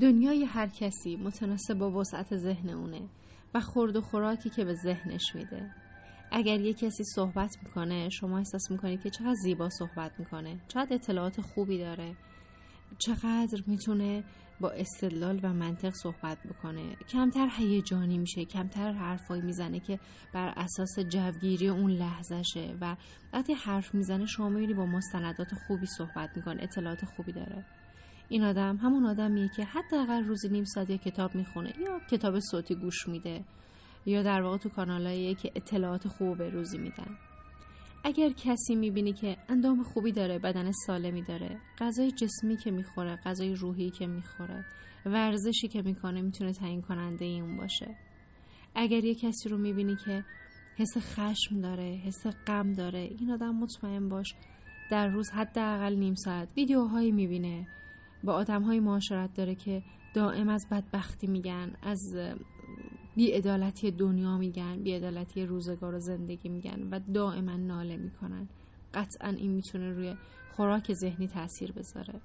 دنیای 0.00 0.44
هر 0.44 0.66
کسی 0.66 1.16
متناسب 1.16 1.74
با 1.74 1.90
وسعت 1.90 2.36
ذهن 2.36 2.70
اونه 2.70 3.00
و 3.54 3.60
خورد 3.60 3.96
و 3.96 4.00
خوراکی 4.00 4.50
که 4.50 4.64
به 4.64 4.74
ذهنش 4.74 5.34
میده. 5.34 5.70
اگر 6.30 6.60
یه 6.60 6.74
کسی 6.74 7.04
صحبت 7.04 7.56
می‌کنه 7.62 8.08
شما 8.08 8.38
احساس 8.38 8.70
می‌کنید 8.70 9.02
که 9.02 9.10
چقدر 9.10 9.34
زیبا 9.34 9.68
صحبت 9.68 10.12
می‌کنه 10.18 10.58
چقدر 10.68 10.94
اطلاعات 10.94 11.40
خوبی 11.40 11.78
داره 11.78 12.16
چقدر 12.98 13.62
می‌تونه 13.66 14.24
با 14.60 14.70
استدلال 14.70 15.40
و 15.42 15.52
منطق 15.52 15.92
صحبت 16.02 16.38
بکنه. 16.38 16.96
کمتر 17.08 17.48
هیجانی 17.58 18.18
میشه 18.18 18.44
کمتر 18.44 18.92
حرفایی 18.92 19.42
می‌زنه 19.42 19.80
که 19.80 19.98
بر 20.32 20.52
اساس 20.56 20.98
جوگیری 20.98 21.68
اون 21.68 21.90
لحظشه 21.90 22.76
و 22.80 22.96
وقتی 23.32 23.52
حرف 23.52 23.94
می‌زنه 23.94 24.26
شما 24.26 24.48
می‌بینی 24.48 24.74
با 24.74 24.86
مستندات 24.86 25.54
خوبی 25.54 25.86
صحبت 25.86 26.36
می‌کنه 26.36 26.62
اطلاعات 26.62 27.04
خوبی 27.04 27.32
داره. 27.32 27.64
این 28.30 28.42
آدم 28.44 28.76
همون 28.76 29.06
آدمیه 29.06 29.48
که 29.48 29.64
حداقل 29.64 30.24
روزی 30.24 30.48
نیم 30.48 30.64
ساعت 30.64 30.92
کتاب 30.92 31.34
می‌خونه 31.34 31.72
یا 31.80 32.00
کتاب 32.10 32.40
صوتی 32.40 32.74
گوش 32.74 33.08
میده 33.08 33.44
یا 34.06 34.22
در 34.22 34.42
واقع 34.42 34.56
تو 34.56 34.68
کانالایی 34.68 35.34
که 35.34 35.52
اطلاعات 35.54 36.08
خوب 36.08 36.38
به 36.38 36.50
روزی 36.50 36.78
میدن. 36.78 37.18
اگر 38.04 38.30
کسی 38.30 38.74
می‌بینی 38.74 39.12
که 39.12 39.36
اندام 39.48 39.82
خوبی 39.82 40.12
داره 40.12 40.38
بدن 40.38 40.70
سالمی 40.86 41.22
داره 41.22 41.60
غذای 41.78 42.10
جسمی 42.12 42.56
که 42.56 42.70
می‌خوره 42.70 43.16
غذای 43.16 43.54
روحی 43.54 43.90
که 43.90 44.06
می‌خوره 44.06 44.64
ورزشی 45.06 45.68
که 45.68 45.82
می‌کنه 45.82 46.22
می‌تونه 46.22 46.52
تعیین 46.52 46.82
کننده 46.82 47.24
اون 47.24 47.56
باشه. 47.56 47.96
اگر 48.74 49.04
یه 49.04 49.14
کسی 49.14 49.48
رو 49.48 49.58
می‌بینی 49.58 49.96
که 49.96 50.24
حس 50.76 50.96
خشم 50.98 51.60
داره 51.60 52.00
حس 52.04 52.26
غم 52.46 52.72
داره 52.72 52.98
این 52.98 53.30
آدم 53.30 53.54
مطمئن 53.54 54.08
باش 54.08 54.34
در 54.90 55.08
روز 55.08 55.30
حداقل 55.30 55.94
نیم 55.94 56.14
ساعت 56.14 56.48
ویدیوهایی 56.56 57.12
می‌بینه 57.12 57.66
با 58.24 58.32
آدم 58.32 58.62
های 58.62 58.80
معاشرت 58.80 59.34
داره 59.34 59.54
که 59.54 59.82
دائم 60.14 60.48
از 60.48 60.66
بدبختی 60.70 61.26
میگن 61.26 61.72
از 61.82 62.16
بیعدالتی 63.16 63.90
دنیا 63.90 64.38
میگن 64.38 64.82
بیعدالتی 64.82 65.46
روزگار 65.46 65.94
و 65.94 65.98
زندگی 65.98 66.48
میگن 66.48 66.88
و 66.90 67.00
دائما 67.14 67.56
ناله 67.56 67.96
می‌کنن. 67.96 68.48
قطعا 68.94 69.28
این 69.28 69.52
می‌تونه 69.52 69.92
روی 69.92 70.14
خوراک 70.52 70.92
ذهنی 70.92 71.28
تاثیر 71.28 71.72
بذاره. 71.72 72.20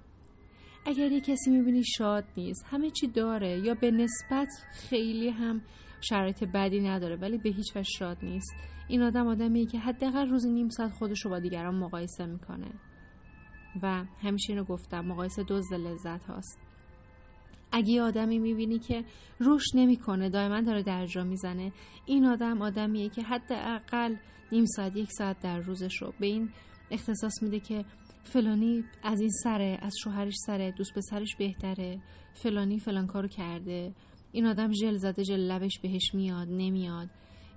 اگر 0.86 1.12
یه 1.12 1.22
کسی 1.22 1.52
می‌بینی 1.52 1.84
شاد 1.84 2.24
نیست 2.38 2.66
همه 2.70 2.90
چی 2.90 3.08
داره 3.08 3.60
یا 3.60 3.74
به 3.74 3.92
نسبت 3.92 4.48
خیلی 4.74 5.30
هم 5.30 5.62
شرایط 6.02 6.44
بدی 6.44 6.80
نداره 6.80 7.16
ولی 7.16 7.38
به 7.38 7.50
هیچ 7.50 7.76
وجه 7.76 7.90
شاد 8.00 8.18
نیست 8.24 8.54
این 8.88 9.02
آدم 9.02 9.28
آدمیه 9.28 9.66
که 9.66 9.80
حداقل 9.80 10.30
روزی 10.30 10.52
نیم 10.52 10.70
ساعت 10.70 10.92
خودش 10.92 11.26
رو 11.26 11.32
با 11.32 11.40
دیگران 11.40 11.76
مقایسه 11.76 12.26
می‌کنه. 12.26 12.72
و 13.82 14.06
همیشه 14.22 14.54
اینو 14.54 14.64
گفتم 14.64 15.06
مقایسه 15.06 15.44
دزد 15.48 15.74
لذت 15.74 16.24
هاست. 16.24 16.60
اگه 17.72 18.02
آدمی 18.02 18.40
می‌بینی 18.40 18.80
که 18.80 19.06
رشد 19.40 19.72
نمی‌کنه 19.76 20.30
دائما 20.30 20.62
داره 20.62 20.84
درجا 20.84 21.24
می‌زنه 21.24 21.72
این 22.06 22.26
آدم 22.26 22.62
آدمیه 22.62 23.10
که 23.10 23.22
حداقل 23.24 24.16
نیم 24.52 24.66
ساعت 24.66 24.96
یک 24.96 25.12
ساعت 25.12 25.40
در 25.40 25.60
روزش 25.60 26.02
رو 26.02 26.14
به 26.20 26.26
این 26.26 26.50
اختصاص 26.92 27.44
میده 27.44 27.60
که 27.60 27.86
فلانی 28.24 28.84
از 29.04 29.22
این 29.22 29.30
سره 29.30 29.78
از 29.82 29.94
شوهرش 30.04 30.34
سره 30.46 30.72
دوست 30.72 30.94
پسرش 30.94 31.36
بهتره 31.36 32.02
فلانی 32.34 32.80
فلان 32.80 33.08
کارو 33.08 33.28
کرده 33.28 33.94
این 34.32 34.46
آدم 34.46 34.72
ژل 34.72 34.96
زده 34.96 35.24
ژل 35.24 35.40
لبش 35.40 35.80
بهش 35.80 36.14
میاد 36.14 36.48
نمیاد 36.48 37.10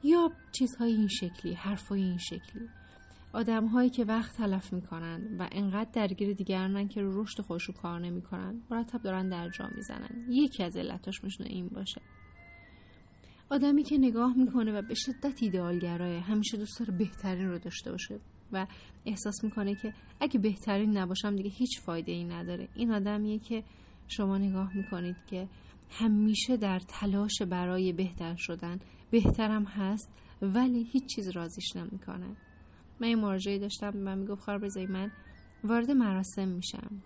یا 0.03 0.31
چیزهای 0.53 0.93
این 0.93 1.09
شکلی 1.09 1.55
حرفای 1.55 2.03
این 2.03 2.19
شکلی. 2.19 2.69
آدم 3.33 3.67
هایی 3.67 3.91
که 3.91 4.05
وقت 4.05 4.37
تلف 4.37 4.73
می‌کنن 4.73 5.37
و 5.39 5.49
انقدر 5.53 5.91
درگیر 5.93 6.33
دیگرانن 6.33 6.89
که 6.89 7.03
رو 7.03 7.23
رشد 7.23 7.43
کار 7.83 8.01
نمی‌کنن 8.01 8.63
مرتب 8.71 9.03
دارن 9.03 9.29
در 9.29 9.49
جا 9.49 9.71
می‌زنن. 9.77 10.27
یکی 10.29 10.63
از 10.63 10.77
علتاش 10.77 11.25
میشونه 11.25 11.51
این 11.51 11.69
باشه. 11.69 12.01
آدمی 13.51 13.83
که 13.83 13.99
نگاه 13.99 14.37
می‌کنه 14.37 14.73
و 14.73 14.83
به 14.83 14.95
شدت 14.95 15.43
ایدئالگرایه 15.43 16.21
همیشه 16.21 16.57
دوست 16.57 16.79
داره 16.81 16.99
بهترین 16.99 17.49
رو 17.49 17.59
داشته 17.59 17.91
باشه 17.91 18.21
و 18.53 18.67
احساس 19.07 19.45
می‌کنه 19.45 19.75
که 19.75 19.95
اگه 20.21 20.41
بهترین 20.41 20.97
نباشم 20.99 21.37
دیگه 21.37 21.51
هیچ 21.51 21.81
فایده 21.81 22.13
ای 22.13 22.25
نداره. 22.25 22.69
این 22.75 22.93
آدمیه 22.93 23.39
که 23.39 23.65
شما 24.09 24.39
نگاه 24.39 24.77
می‌کنید 24.77 25.17
که 25.27 25.49
همیشه 25.91 26.57
در 26.57 26.79
تلاش 26.89 27.43
برای 27.43 27.93
بهتر 27.93 28.35
شدن 28.39 28.79
بهترم 29.11 29.65
هست 29.65 30.13
ولی 30.43 30.85
هیچ 30.85 31.15
چیز 31.15 31.29
رازیش 31.29 31.77
نمی‌کنه. 31.77 32.37
من 33.01 33.09
یه 33.09 33.17
مراجعه 33.17 33.59
داشتم 33.59 33.91
به 33.91 33.99
من 33.99 34.19
می‌گفت 34.19 34.43
خواهر 34.43 34.59
بذاری 34.59 34.87
من 34.87 35.11
وارد 35.65 35.91
مراسم 35.91 36.49
میشم. 36.49 37.03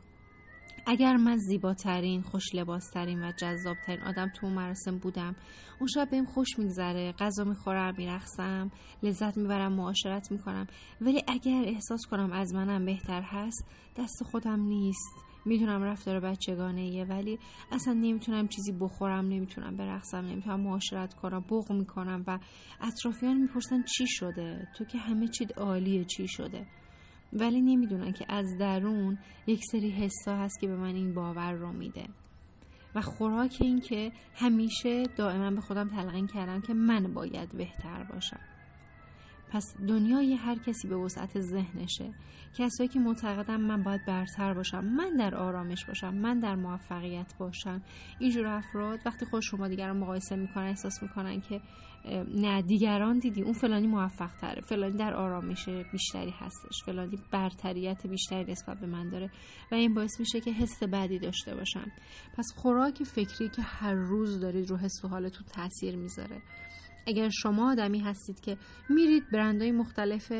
اگر 0.86 1.16
من 1.16 1.36
زیباترین 1.36 2.22
خوش 2.22 2.54
لباسترین 2.54 3.24
و 3.24 3.32
جذابترین 3.32 4.02
آدم 4.02 4.28
تو 4.28 4.46
اون 4.46 4.54
مراسم 4.54 4.98
بودم 4.98 5.36
اون 5.78 5.88
شب 5.94 6.10
بهم 6.10 6.24
خوش 6.24 6.58
میگذره 6.58 7.12
غذا 7.12 7.44
می‌خورم 7.44 7.94
میرقصم 7.98 8.70
لذت 9.02 9.36
می‌برم 9.36 9.72
معاشرت 9.72 10.32
می‌کنم. 10.32 10.66
ولی 11.00 11.22
اگر 11.28 11.62
احساس 11.66 12.00
کنم 12.10 12.32
از 12.32 12.54
منم 12.54 12.84
بهتر 12.84 13.22
هست 13.22 13.64
دست 13.96 14.24
خودم 14.24 14.60
نیست. 14.60 15.31
می‌دونم 15.44 15.82
رفتار 15.82 16.20
بچگانه 16.20 16.80
ایه 16.80 17.04
ولی 17.04 17.38
اصلا 17.72 17.92
نمی‌تونم 17.92 18.48
چیزی 18.48 18.72
بخورم 18.72 19.28
نمی‌تونم 19.28 19.76
برقصم 19.76 20.26
نمی‌تونم 20.26 20.60
معاشرت 20.60 21.14
کنم 21.14 21.44
بغ 21.50 21.72
می‌کنم 21.72 22.24
و 22.26 22.38
اطرافیان 22.80 23.36
می‌پرسن 23.36 23.82
چی 23.82 24.06
شده؟ 24.06 24.68
تو 24.74 24.84
که 24.84 24.98
همه 24.98 25.28
چیت 25.28 25.58
عالیه 25.58 26.04
چی 26.04 26.28
شده؟ 26.28 26.66
ولی 27.32 27.60
نمی‌دونن 27.60 28.12
که 28.12 28.24
از 28.28 28.58
درون 28.58 29.18
یک 29.46 29.60
سری 29.72 29.90
حسا 29.90 30.36
هست 30.36 30.60
که 30.60 30.66
به 30.66 30.76
من 30.76 30.94
این 30.94 31.14
باور 31.14 31.52
رو 31.52 31.72
میده. 31.72 32.08
و 32.94 33.00
خوراک 33.00 33.56
این 33.60 33.80
که 33.80 34.12
همیشه 34.34 35.02
دائما 35.16 35.50
به 35.50 35.60
خودم 35.60 35.88
تلقین 35.88 36.26
کردم 36.26 36.60
که 36.60 36.74
من 36.74 37.14
باید 37.14 37.56
بهتر 37.56 38.04
باشم. 38.04 38.40
پس 39.52 39.76
دنیای 39.88 40.34
هر 40.34 40.58
کسی 40.58 40.88
به 40.88 40.96
وسعت 40.96 41.40
ذهنشه. 41.40 42.14
کسایی 42.58 42.88
که 42.88 43.00
معتقدم 43.00 43.60
من 43.60 43.82
باید 43.82 44.04
برتر 44.06 44.54
باشم 44.54 44.84
من 44.84 45.16
در 45.16 45.34
آرامش 45.34 45.84
باشم 45.84 46.14
من 46.14 46.38
در 46.38 46.54
موفقیت 46.54 47.34
باشم. 47.38 47.82
اینجور 48.18 48.46
افراد 48.46 49.00
وقتی 49.06 49.26
خود 49.26 49.42
شما 49.42 49.68
دیگران 49.68 49.96
مقایسه 49.96 50.36
می‌کنن 50.36 50.66
احساس 50.66 51.02
می‌کنن 51.02 51.40
که 51.40 51.60
نه 52.34 52.62
دیگران 52.62 53.18
دیدی 53.18 53.42
اون 53.42 53.52
فلانی 53.52 53.86
موفق 53.86 54.30
تره 54.40 54.60
فلانی 54.60 54.96
در 54.96 55.14
آرامش 55.14 55.68
بیشتری 55.92 56.30
هستش 56.30 56.82
فلانی 56.86 57.18
برتریت 57.32 58.06
بیشتری 58.06 58.52
نسبت 58.52 58.80
به 58.80 58.86
من 58.86 59.08
داره 59.08 59.30
و 59.72 59.74
این 59.74 59.94
باعث 59.94 60.20
میشه 60.20 60.40
که 60.40 60.52
حس 60.52 60.82
بدی 60.82 61.18
داشته 61.18 61.54
باشم. 61.54 61.92
پس 62.36 62.46
خوراک 62.56 63.02
فکری 63.02 63.48
که 63.48 63.62
هر 63.62 63.94
روز 63.94 64.40
دارید 64.40 64.70
رو 64.70 64.76
حس 64.76 65.04
و 65.04 65.08
حالتون 65.08 65.46
تاثیر 65.52 65.96
می‌ذاره. 65.96 66.42
اگر 67.06 67.28
شما 67.28 67.70
آدمی 67.70 67.98
هستید 67.98 68.40
که 68.40 68.56
میرید 68.90 69.30
برندهای 69.32 69.72
مختلف 69.72 70.32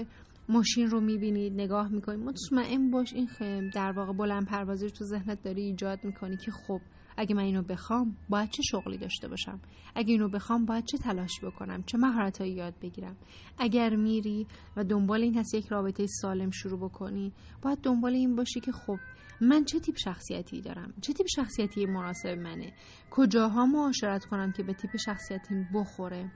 ماشین 0.49 0.87
رو 0.87 1.01
می‌بینید 1.01 1.53
نگاه 1.53 1.89
می‌کنید 1.89 2.21
مطمئن 2.21 2.91
باش 2.91 3.13
این 3.13 3.29
در 3.75 3.93
واقع 3.93 4.13
بلند 4.13 4.47
پروازی 4.47 4.85
رو 4.85 4.91
تو 4.91 5.05
ذهنت 5.05 5.43
داری 5.43 5.63
ایجاد 5.63 6.05
می‌کنی 6.05 6.37
که 6.37 6.51
خب 6.51 6.81
اگه 7.17 7.35
من 7.35 7.43
اینو 7.43 7.63
بخوام 7.63 8.17
باید 8.29 8.51
چه 8.51 8.63
شغلی 8.63 8.99
داشته 8.99 9.29
باشم؟ 9.29 9.61
اگه 9.95 10.13
اینو 10.13 10.29
بخوام 10.29 10.65
باید 10.65 10.85
چه 10.85 10.99
تلاش 10.99 11.41
بکنم؟ 11.45 11.83
چه 11.83 11.99
مهارتهایی 11.99 12.53
یاد 12.53 12.75
بگیرم؟ 12.83 13.17
اگر 13.59 13.97
میری 13.97 14.47
و 14.77 14.85
دنبال 14.85 15.23
این 15.23 15.39
هست 15.39 15.55
یک 15.55 15.67
رابطه 15.67 16.07
سالم 16.07 16.51
شروع 16.51 16.81
بکنی 16.81 17.33
باید 17.63 17.79
دنبال 17.79 18.13
این 18.13 18.37
باشی 18.37 18.61
که 18.61 18.73
خب 18.73 18.97
من 19.41 19.65
چه 19.65 19.81
تیپ 19.81 19.97
شخصیتی 19.97 20.61
دارم؟ 20.61 20.95
چه 21.01 21.13
تیپ 21.13 21.27
شخصیتی 21.37 21.87
مناسب 21.87 22.39
منه؟ 22.39 22.73
کجاها 23.11 23.67
معاشرت 23.67 24.25
کنم 24.25 24.53
که 24.53 24.63
به 24.63 24.73
تیپ 24.73 24.97
شخصیتی 24.97 25.67
بخوره؟ 25.75 26.31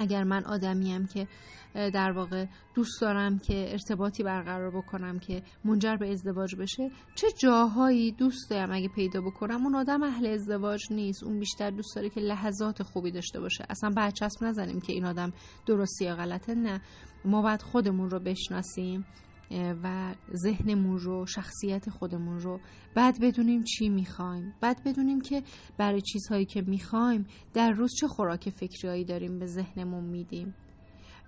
اگر 0.00 0.24
من 0.24 0.44
آدمیم 0.44 1.06
که 1.06 1.26
در 1.74 2.12
واقع 2.12 2.46
دوست 2.74 3.00
دارم 3.00 3.38
که 3.38 3.72
ارتباطی 3.72 4.22
برقرار 4.22 4.70
بکنم 4.70 5.18
که 5.18 5.42
منجر 5.64 5.96
به 5.96 6.12
ازدواج 6.12 6.56
بشه 6.56 6.90
چه 7.14 7.26
جاهایی 7.38 8.12
دوست 8.12 8.50
دارم 8.50 8.72
اگه 8.72 8.88
پیدا 8.88 9.20
بکنم؟ 9.20 9.64
اون 9.64 9.74
آدم 9.74 10.02
اهل 10.02 10.26
ازدواج 10.26 10.80
نیست. 10.90 11.24
اون 11.24 11.38
بیشتر 11.38 11.70
دوست 11.70 11.96
داره 11.96 12.08
که 12.10 12.20
لحظات 12.20 12.82
خوبی 12.82 13.10
داشته 13.10 13.40
باشه. 13.40 13.64
اصلا 13.68 13.90
برچسب 13.90 14.44
نزنیم 14.44 14.80
که 14.80 14.92
این 14.92 15.04
آدم 15.04 15.32
درستی 15.66 16.04
یا 16.04 16.16
غلطه. 16.16 16.54
نه. 16.54 16.80
ما 17.24 17.42
باید 17.42 17.62
خودمون 17.62 18.10
رو 18.10 18.20
بشناسیم. 18.20 19.06
و 19.50 20.14
ذهنمون 20.34 20.98
رو 20.98 21.26
شخصیت 21.26 21.90
خودمون 21.90 22.40
رو 22.40 22.60
بعد 22.94 23.20
بدونیم 23.20 23.62
چی 23.62 23.88
می‌خوایم. 23.88 24.54
بعد 24.60 24.84
بدونیم 24.84 25.20
که 25.20 25.42
برای 25.78 26.00
چیزهایی 26.00 26.44
که 26.44 26.62
می‌خوایم 26.62 27.26
در 27.54 27.70
روز 27.70 27.90
چه 28.00 28.08
خوراک 28.08 28.50
فکریایی 28.50 29.04
داریم 29.04 29.38
به 29.38 29.46
ذهنمون 29.46 30.04
میدیم. 30.04 30.54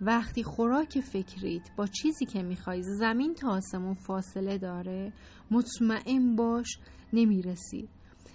وقتی 0.00 0.42
خوراک 0.42 1.00
فکریت 1.00 1.70
با 1.76 1.86
چیزی 1.86 2.26
که 2.26 2.42
می‌خوای 2.42 2.82
زمین 2.82 3.34
تا 3.34 3.50
آسمون 3.50 3.94
فاصله 3.94 4.58
داره 4.58 5.12
مطمئن 5.50 6.36
باش 6.36 6.78
نمی‌رسی. 7.12 7.88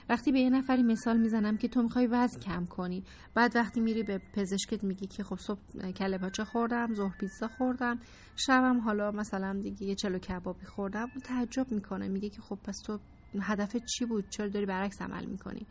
وقتی 0.09 0.31
به 0.31 0.39
یه 0.39 0.49
نفری 0.49 0.83
مثال 0.83 1.17
می‌زنم 1.17 1.57
که 1.57 1.67
تو 1.67 1.81
می‌خوای 1.81 2.07
وزن 2.07 2.39
کم 2.39 2.65
کنی 2.65 3.03
بعد 3.33 3.55
وقتی 3.55 3.79
میری 3.81 4.03
به 4.03 4.21
پزشکت 4.33 4.83
میگی 4.83 5.07
که 5.07 5.23
خب 5.23 5.35
صبح 5.35 5.91
کله 5.91 6.17
پاچه 6.17 6.43
خوردم 6.43 6.93
ظهر 6.93 7.17
پیتزا 7.19 7.47
خوردم 7.47 7.99
شبم 8.35 8.79
حالا 8.79 9.11
مثلا 9.11 9.59
دیگه 9.61 9.83
یه 9.87 9.95
چلو 9.95 10.19
کبابی 10.19 10.65
خوردم 10.65 11.07
و 11.15 11.19
تعجب 11.19 11.71
می‌کنه 11.71 12.07
میگه 12.07 12.29
که 12.29 12.41
خب 12.41 12.59
پس 12.63 12.77
تو 12.85 12.99
هدف 13.41 13.77
چی 13.77 14.05
بود؟ 14.05 14.29
چرا 14.29 14.47
داری 14.47 14.65
برعکس 14.65 15.01
عمل 15.01 15.25
می‌کنی؟ 15.25 15.67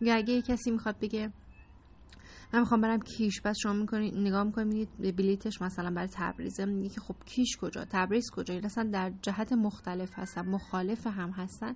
یا 0.00 0.14
اگه 0.14 0.34
یه 0.34 0.42
کسی 0.42 0.70
می‌خواد 0.70 0.96
بگه 1.00 1.32
من 2.52 2.60
می‌خوام 2.60 2.80
برم 2.80 3.00
کیش 3.00 3.40
بعد 3.40 3.54
شما 3.62 3.72
می‌کنید 3.72 4.14
نگاه 4.14 4.44
می‌کنید 4.44 4.88
بلیتش 5.16 5.62
مثلا 5.62 5.90
برای 5.90 6.08
تبریزه 6.12 6.64
میگه 6.64 6.88
که 6.88 7.00
خب 7.00 7.14
کیش 7.26 7.56
کجا؟ 7.56 7.84
تبریز 7.84 8.30
کجا؟ 8.30 8.54
این 8.54 8.64
اصلا 8.64 8.90
در 8.92 9.12
جهت 9.22 9.52
مختلف 9.52 10.10
هستن 10.14 10.48
مخالف 10.48 11.06
هم 11.06 11.30
هستن. 11.30 11.74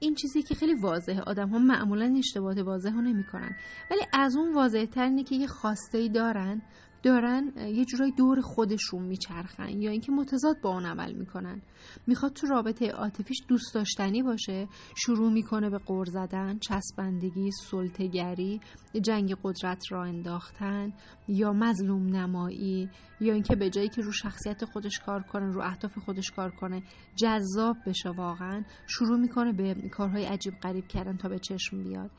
این 0.00 0.14
چیزی 0.14 0.42
که 0.42 0.54
خیلی 0.54 0.74
واضحه 0.74 1.20
آدم 1.20 1.48
ها 1.48 1.58
معمولا 1.58 2.14
اشتباهات 2.18 2.58
واضح 2.58 2.90
ها 2.90 3.00
نمی‌کنن. 3.00 3.56
ولی 3.90 4.00
از 4.12 4.36
اون 4.36 4.54
واضح 4.54 4.84
تر 4.84 5.02
اینه 5.02 5.24
که 5.24 5.36
یه 5.36 5.46
خواسته 5.46 5.98
ای 5.98 6.08
دارن 6.08 6.62
دارن 7.02 7.52
یه 7.56 7.84
جورایی 7.84 8.12
دور 8.12 8.40
خودشون 8.40 9.02
میچرخن 9.02 9.82
یا 9.82 9.90
اینکه 9.90 10.12
متضاد 10.12 10.60
با 10.62 10.70
اون 10.70 10.86
عمل 10.86 11.12
می‌کنن. 11.12 11.62
می‌خواد 12.06 12.32
تو 12.32 12.46
رابطه 12.46 12.90
عاطفیش 12.90 13.38
دوست 13.48 13.74
داشتنی 13.74 14.22
باشه 14.22 14.68
شروع 14.96 15.32
می‌کنه 15.32 15.70
به 15.70 15.78
قور 15.78 16.04
زدن 16.04 16.58
چسبندگی 16.58 17.50
سلطگری 17.50 18.60
جنگ 19.02 19.34
قدرت 19.42 19.82
را 19.90 20.04
انداختن 20.04 20.92
یا 21.28 21.52
مظلوم 21.52 22.16
نمایی 22.16 22.88
یا 23.20 23.34
اینکه 23.34 23.56
به 23.56 23.70
جایی 23.70 23.88
که 23.88 24.02
رو 24.02 24.12
شخصیت 24.12 24.64
خودش 24.64 24.98
کار 24.98 25.22
کنه 25.22 25.52
رو 25.52 25.62
اهداف 25.62 25.98
خودش 25.98 26.30
کار 26.30 26.50
کنه 26.50 26.82
جذاب 27.16 27.76
بشه 27.86 28.10
واقعا. 28.10 28.64
شروع 28.86 29.18
می‌کنه 29.18 29.52
به 29.52 29.74
کارهای 29.92 30.24
عجیب 30.24 30.54
غریب 30.62 30.86
کردن 30.86 31.16
تا 31.16 31.28
به 31.28 31.38
چشم 31.38 31.82
بیاد. 31.82 32.10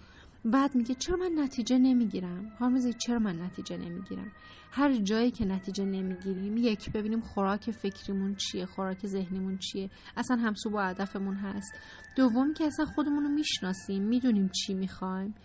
بعد 0.45 0.75
میگه 0.75 0.95
چرا 0.95 1.17
من 1.17 1.31
نتیجه 1.43 1.77
نمی‌گیرم؟ 1.77 2.51
هارمزی 2.59 2.93
چرا 2.93 3.19
من 3.19 3.41
نتیجه 3.41 3.77
نمی‌گیرم؟ 3.77 4.31
هر 4.71 4.95
جایی 4.95 5.31
که 5.31 5.45
نتیجه 5.45 5.85
نمی‌گیریم 5.85 6.57
یک 6.57 6.91
ببینیم 6.91 7.21
خوراک 7.21 7.71
فکریمون 7.71 8.35
چیه 8.35 8.65
خوراک 8.65 9.07
ذهنیمون 9.07 9.57
چیه 9.57 9.89
اصلا 10.17 10.37
همسو 10.37 10.69
با 10.69 10.81
هدفمون 10.81 11.35
هست. 11.35 11.73
دوم 12.15 12.53
که 12.53 12.65
اصلا 12.65 12.85
خودمون 12.85 13.23
رو 13.23 13.29
می‌شناسیم 13.29 14.03
می‌دونیم 14.03 14.49
چی 14.49 14.73
می‌خوایم. 14.73 15.35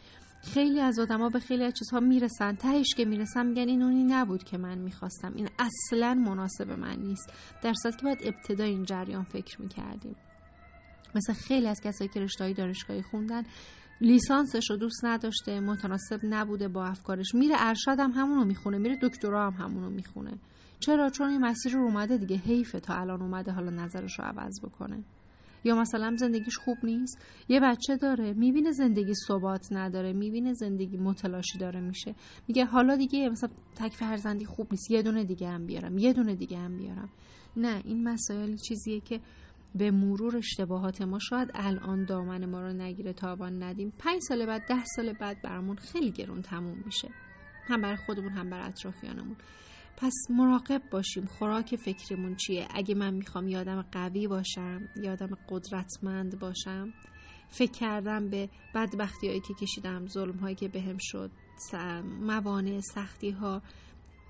خیلی 0.42 0.80
از 0.80 0.98
آدما 0.98 1.28
به 1.28 1.40
خیلی 1.40 1.64
از 1.64 1.72
چیزها 1.78 2.00
می‌رسن. 2.00 2.54
تهش 2.54 2.94
که 2.96 3.04
می‌رسن 3.04 3.46
میگن 3.46 3.68
این 3.68 3.82
اونی 3.82 4.04
نبود 4.04 4.44
که 4.44 4.58
من 4.58 4.78
می‌خواستم. 4.78 5.32
این 5.34 5.48
اصلا 5.58 6.14
مناسب 6.14 6.70
من 6.70 6.96
نیست. 6.96 7.32
در 7.62 7.72
که 7.72 8.02
باید 8.02 8.18
ابتدای 8.22 8.70
این 8.70 8.84
جریان 8.84 9.24
فکر 9.24 9.62
می‌کردیم. 9.62 10.16
مثل 11.14 11.32
خیلی 11.32 11.66
از 11.68 11.80
کسایی 11.80 12.10
که 12.14 12.20
رشتهایی 12.20 12.54
دانشگاهی 12.54 13.02
خوندن 13.02 13.42
لیسانسش 14.00 14.70
رو 14.70 14.76
دوست 14.76 15.04
نداشته 15.04 15.60
متناسب 15.60 16.20
نبوده 16.22 16.68
با 16.68 16.84
افکارش. 16.84 17.34
میره 17.34 17.54
ارشد 17.58 17.96
هم 18.00 18.10
همونو 18.10 18.44
می‌خونه 18.44 18.78
میره 18.78 18.98
دکترا 19.02 19.50
هم 19.50 19.64
همونو 19.64 19.90
می‌خونه. 19.90 20.38
چرا؟ 20.80 21.10
چون 21.10 21.28
این 21.28 21.40
مسیر 21.40 21.72
رو 21.72 21.80
اومده 21.80 22.16
دیگه 22.16 22.36
حیفه 22.36 22.80
تا 22.80 22.94
الان 22.94 23.22
اومده 23.22 23.52
حالا 23.52 23.70
نظرش 23.70 24.18
رو 24.18 24.24
عوض 24.24 24.60
بکنه. 24.64 25.02
یا 25.64 25.74
مثلا 25.80 26.16
زندگیش 26.16 26.58
خوب 26.58 26.76
نیست 26.84 27.18
یه 27.48 27.60
بچه 27.60 27.96
داره 27.96 28.32
می‌بینه 28.32 28.72
زندگی 28.72 29.12
ثبات 29.28 29.72
نداره 29.72 30.12
می‌بینه 30.12 30.52
زندگی 30.52 30.96
متلاشی 30.96 31.58
داره 31.58 31.80
میشه. 31.80 32.14
میگه 32.48 32.64
حالا 32.64 32.96
دیگه 32.96 33.28
مثلا 33.28 33.50
تک 33.76 33.92
فرزندی 33.92 34.44
خوب 34.44 34.66
نیست 34.70 34.90
یه 34.90 35.02
دونه 35.02 35.24
دیگه 35.24 35.48
هم 35.48 35.66
بیارم 35.66 35.98
یه 35.98 36.12
دونه 36.12 36.34
دیگه 36.34 36.58
هم 36.58 36.76
بیارم. 36.76 37.08
نه 37.56 37.82
این 37.84 38.08
مسائل 38.08 38.56
چیزیه 38.56 39.00
که 39.00 39.20
به 39.78 39.90
مرور 39.90 40.36
اشتباهات 40.36 41.02
ما 41.02 41.18
شاید 41.18 41.50
الان 41.54 42.04
دامن 42.04 42.44
ما 42.44 42.60
رو 42.60 42.72
نگیره 42.72 43.12
تاوان 43.12 43.62
ندیم. 43.62 43.92
پنج 43.98 44.20
سال 44.28 44.46
بعد 44.46 44.66
ده 44.68 44.84
سال 44.84 45.12
بعد 45.12 45.42
برامون 45.42 45.76
خیلی 45.76 46.10
گرون 46.10 46.42
تموم 46.42 46.82
میشه. 46.86 47.08
هم 47.66 47.80
برای 47.80 47.96
خودمون 47.96 48.32
هم 48.32 48.50
برای 48.50 48.68
اطرافیانمون. 48.68 49.36
پس 49.96 50.12
مراقب 50.30 50.82
باشیم 50.90 51.26
خوراک 51.26 51.76
فکریمون 51.76 52.36
چیه. 52.36 52.68
اگه 52.74 52.94
من 52.94 53.14
می‌خوام 53.14 53.48
یادم 53.48 53.82
قوی 53.92 54.28
باشم 54.28 54.88
یادم 54.96 55.38
قدرتمند 55.48 56.38
باشم 56.38 56.92
فکر 57.48 57.72
کردم 57.72 58.28
به 58.28 58.48
بدبختی 58.74 59.28
هایی 59.28 59.40
که 59.40 59.54
کشیدم 59.54 60.06
ظلم 60.06 60.36
هایی 60.36 60.54
که 60.54 60.68
بهم 60.68 60.96
شد 61.00 61.30
موانع 62.20 62.80
سختی 62.80 63.30
ها 63.30 63.62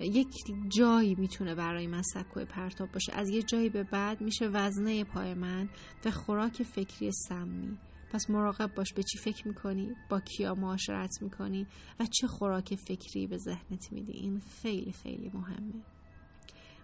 یک 0.01 0.35
جایی 0.69 1.15
می‌تونه 1.15 1.55
برای 1.55 1.87
من 1.87 2.03
سکوی 2.03 2.45
پرتاب 2.45 2.93
باشه. 2.93 3.13
از 3.13 3.29
یه 3.29 3.43
جایی 3.43 3.69
به 3.69 3.83
بعد 3.83 4.21
میشه 4.21 4.49
وزنه 4.49 5.05
پای 5.05 5.35
من 5.35 5.69
و 6.05 6.11
خوراک 6.11 6.63
فکری 6.63 7.13
سمی. 7.13 7.79
پس 8.11 8.31
مراقب 8.31 8.75
باش 8.75 8.93
به 8.93 9.03
چی 9.03 9.19
فکر 9.19 9.49
می‌کنی 9.49 9.95
با 10.11 10.21
کیا 10.21 10.55
معاشرت 10.55 11.23
می‌کنی 11.23 11.67
و 12.01 12.07
چه 12.07 12.27
خوراک 12.27 12.75
فکری 12.75 13.27
به 13.27 13.39
ذهنت 13.39 13.93
میدی 13.93 14.13
این 14.13 14.41
خیلی 14.41 14.93
خیلی 14.93 15.31
مهمه. 15.35 15.83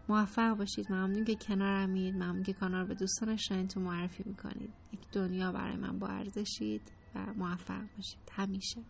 موفق 0.08 0.56
باشید. 0.56 0.92
ممنون 0.92 1.24
که 1.24 1.34
کنارمید 1.34 2.14
ممنون 2.14 2.42
که 2.42 2.52
کانال 2.52 2.86
به 2.86 2.94
دوستان 2.94 3.36
تو 3.68 3.80
معرفی 3.80 4.22
می‌کنید. 4.26 4.70
یک 4.92 5.10
دنیا 5.12 5.52
برای 5.52 5.76
من 5.76 5.98
با 5.98 6.06
ارزشید 6.06 6.92
و 7.14 7.26
موفق 7.36 7.84
باشید. 7.96 8.20
همیشه. 8.32 8.82